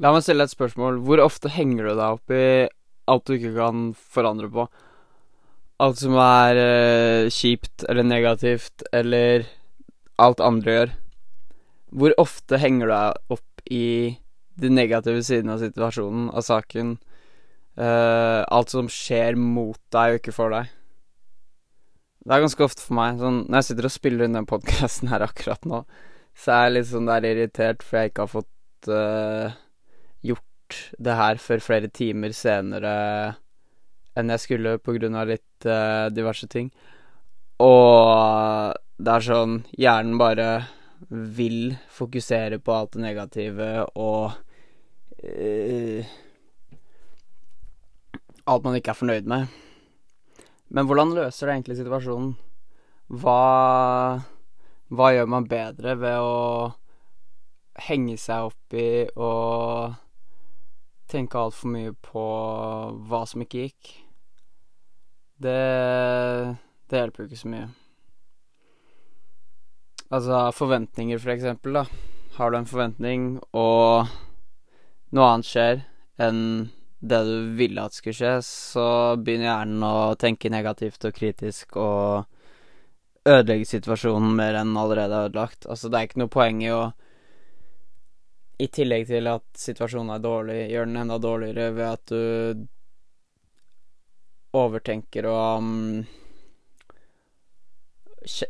[0.00, 1.02] La meg stille et spørsmål.
[1.04, 2.46] Hvor ofte henger du deg opp i
[3.12, 4.66] alt du ikke kan forandre på?
[5.82, 9.46] Alt som er eh, kjipt eller negativt, eller
[10.22, 10.92] alt andre gjør.
[11.92, 13.86] Hvor ofte henger du deg opp i
[14.62, 16.96] de negative sidene av situasjonen, av saken?
[17.76, 20.70] eh, alt som skjer mot deg og ikke for deg?
[22.22, 23.18] Det er ganske ofte for meg.
[23.20, 25.82] Sånn, når jeg sitter og spiller inn den podkasten her akkurat nå,
[26.38, 29.56] så er jeg litt sånn der irritert for jeg ikke har fått eh,
[30.98, 32.92] det her før flere timer senere
[34.18, 36.68] enn jeg skulle på grunn av litt uh, diverse ting.
[37.62, 40.48] Og det er sånn Hjernen bare
[41.10, 44.34] vil fokusere på alt det negative og
[45.22, 46.18] uh,
[48.42, 49.50] Alt man ikke er fornøyd med.
[50.74, 52.32] Men hvordan løser det egentlig situasjonen?
[53.22, 54.22] Hva
[54.92, 56.72] Hva gjør man bedre ved å
[57.86, 59.94] henge seg opp i og
[61.12, 62.24] tenke altfor mye på
[63.08, 63.92] hva som ikke gikk?
[65.42, 65.58] Det
[66.92, 67.68] Det hjelper jo ikke så mye.
[70.12, 71.86] Altså forventninger, for eksempel, da.
[72.36, 73.22] Har du en forventning,
[73.56, 74.10] og
[75.16, 75.80] noe annet skjer
[76.20, 76.42] enn
[77.00, 78.84] det du ville at skulle skje, så
[79.16, 82.28] begynner hjernen å tenke negativt og kritisk og
[83.26, 85.66] ødelegge situasjonen mer enn allerede er ødelagt.
[85.66, 86.82] Altså, det er ikke noe poeng i å
[88.60, 92.66] I tillegg til at situasjonen er dårlig, gjør den enda dårligere ved at du
[94.52, 96.04] overtenker og um,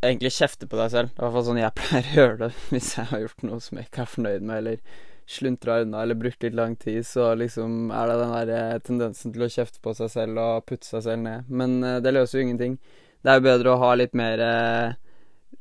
[0.00, 1.12] egentlig kjefter på deg selv.
[1.12, 3.46] Det er i hvert fall sånn jeg pleier å gjøre det hvis jeg har gjort
[3.46, 7.04] noe som jeg ikke er fornøyd med, eller sluntra unna eller brukt litt lang tid,
[7.06, 10.64] så liksom er det den der eh, tendensen til å kjefte på seg selv og
[10.66, 11.52] putte seg selv ned.
[11.52, 12.80] Men uh, det løser jo ingenting.
[13.20, 14.98] Det er jo bedre å ha litt mer uh,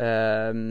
[0.00, 0.62] uh,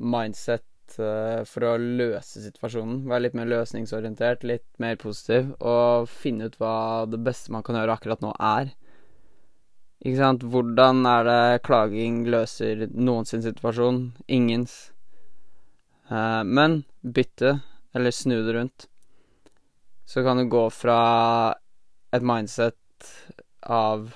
[0.00, 0.64] mindset
[0.98, 3.04] eh, for å løse situasjonen.
[3.10, 7.78] Være litt mer løsningsorientert, litt mer positiv, og finne ut hva det beste man kan
[7.78, 8.72] gjøre akkurat nå, er.
[10.00, 10.46] Ikke sant?
[10.48, 14.06] Hvordan er det klaging løser noen situasjon?
[14.32, 14.78] Ingens.
[16.10, 17.60] Uh, men bytte
[17.94, 18.86] eller snu det rundt,
[20.06, 21.54] så kan du gå fra
[22.14, 23.10] et mindset
[23.62, 24.10] av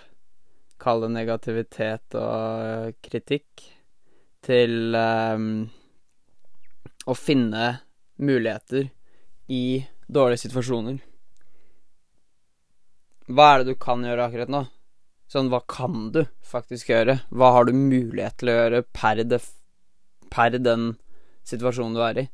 [0.84, 3.62] Kall det negativitet og kritikk,
[4.44, 5.70] til um,
[7.04, 7.80] å finne
[8.16, 8.88] muligheter
[9.50, 11.00] i dårlige situasjoner.
[13.28, 14.64] Hva er det du kan gjøre akkurat nå?
[15.32, 17.18] Sånn, hva kan du faktisk gjøre?
[17.32, 19.22] Hva har du mulighet til å gjøre per,
[20.30, 20.90] per den
[21.48, 22.26] situasjonen du er i?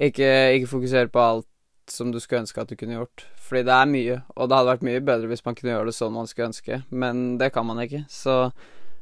[0.00, 1.48] Ikke, ikke fokusere på alt
[1.90, 3.26] som du skulle ønske at du kunne gjort.
[3.42, 5.96] Fordi det er mye, og det hadde vært mye bedre hvis man kunne gjøre det
[5.96, 8.04] sånn man skulle ønske, men det kan man ikke.
[8.08, 8.36] Så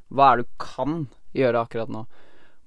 [0.09, 1.03] hva er det du kan
[1.37, 2.07] gjøre akkurat nå?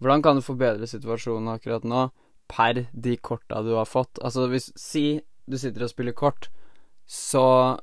[0.02, 2.08] Hvordan kan du forbedre situasjonen akkurat nå
[2.50, 4.18] per de korta du har fått?
[4.26, 6.50] Altså hvis Si du sitter og spiller kort,
[7.06, 7.78] så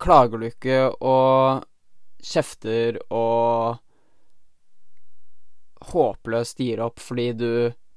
[0.00, 1.64] klager du ikke og
[2.20, 3.80] kjefter og
[5.90, 7.50] håpløst gir opp fordi du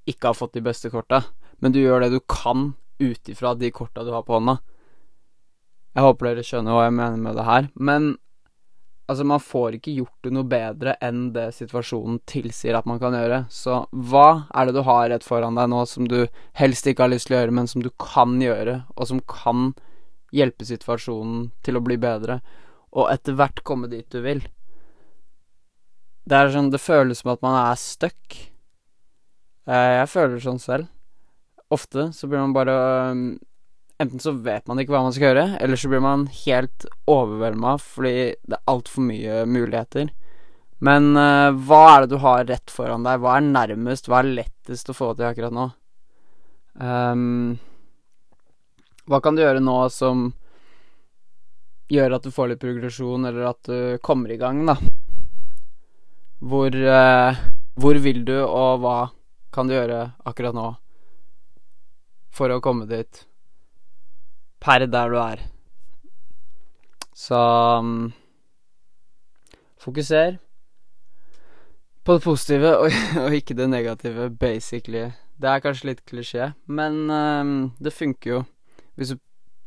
[0.07, 1.23] ikke har fått de beste korta,
[1.59, 4.59] men du gjør det du kan ut ifra de korta du har på hånda.
[5.93, 8.13] Jeg håper dere skjønner hva jeg mener med det her, men
[9.13, 13.15] altså, man får ikke gjort det noe bedre enn det situasjonen tilsier at man kan
[13.15, 13.43] gjøre.
[13.53, 16.25] Så hva er det du har rett foran deg nå som du
[16.59, 19.71] helst ikke har lyst til å gjøre, men som du kan gjøre, og som kan
[20.33, 22.41] hjelpe situasjonen til å bli bedre,
[22.93, 24.43] og etter hvert komme dit du vil?
[26.23, 28.37] Det er sånn Det føles som at man er stuck.
[29.67, 30.87] Jeg føler sånn selv.
[31.73, 32.75] Ofte så blir man bare
[34.01, 37.75] Enten så vet man ikke hva man skal gjøre, eller så blir man helt overvelda
[37.81, 40.09] fordi det er altfor mye muligheter.
[40.83, 43.21] Men uh, hva er det du har rett foran deg?
[43.23, 44.09] Hva er nærmest?
[44.11, 45.69] Hva er lettest å få til akkurat nå?
[46.73, 47.53] Um,
[49.07, 50.31] hva kan du gjøre nå som
[51.93, 54.75] gjør at du får litt progresjon, eller at du kommer i gang, da?
[56.43, 57.43] Hvor, uh,
[57.79, 58.97] hvor vil du, og hva
[59.53, 60.71] kan du gjøre akkurat nå
[62.33, 63.23] for å komme dit?
[64.63, 65.41] Per der du er.
[67.13, 67.39] Så
[67.79, 68.13] um,
[69.77, 70.37] Fokuser
[72.03, 72.91] på det positive og,
[73.23, 75.11] og, ikke det negative, basically.
[75.39, 78.41] Det er kanskje litt klisjé, men um, det funker jo.
[78.95, 79.19] Hvis du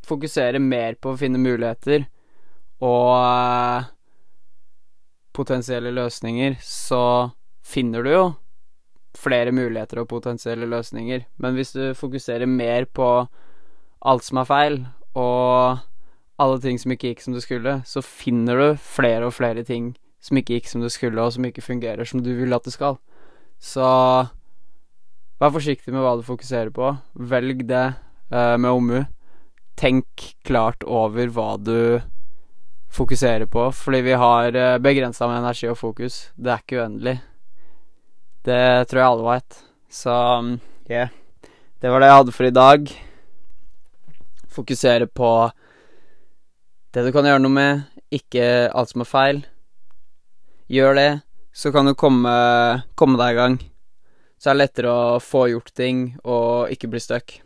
[0.07, 2.07] fokuserer mer på å finne muligheter
[2.81, 3.89] og uh,
[5.33, 7.29] potensielle løsninger, så
[7.65, 8.25] finner du jo
[9.17, 11.25] flere muligheter og potensielle løsninger.
[11.41, 13.09] Men hvis du fokuserer mer på
[14.05, 14.77] alt som er feil,
[15.17, 15.79] og
[16.37, 19.95] alle ting som ikke gikk som det skulle, så finner du flere og flere ting
[20.23, 22.75] som ikke gikk som det skulle, og som ikke fungerer som du vil at det
[22.75, 22.99] skal.
[23.57, 23.85] Så
[25.41, 26.91] vær forsiktig med hva du fokuserer på.
[27.17, 29.01] Velg det eh, med omhu.
[29.77, 32.01] Tenk klart over hva du
[32.93, 36.27] fokuserer på, fordi vi har eh, begrensa med energi og fokus.
[36.37, 37.17] Det er ikke uendelig.
[38.47, 39.61] Det tror jeg alle veit.
[39.89, 40.13] Så
[40.91, 41.09] yeah.
[41.81, 43.06] Det var det jeg hadde for i dag.
[44.57, 45.31] Fokusere på
[46.95, 48.43] det du kan gjøre noe med, ikke
[48.73, 49.41] alt som er feil.
[50.71, 51.09] Gjør det,
[51.53, 52.31] så kan du komme,
[52.97, 53.59] komme deg i gang.
[54.37, 57.37] Så er det lettere å få gjort ting og ikke bli stuck.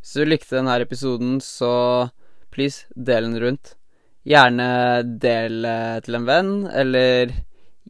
[0.00, 2.08] Hvis du likte denne episoden, så
[2.50, 3.74] please, del den rundt.
[4.26, 4.68] Gjerne
[5.22, 5.66] del
[6.04, 7.34] til en venn, eller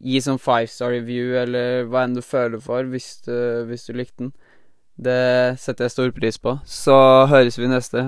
[0.00, 3.34] gi sånn five star review, eller hva enn du føler for, hvis du,
[3.69, 4.32] hvis du likte den.
[5.00, 6.58] Det setter jeg stor pris på.
[6.69, 6.96] Så
[7.31, 8.04] høres vi neste.